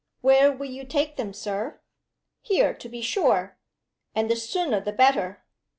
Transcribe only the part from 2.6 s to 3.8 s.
to be sure!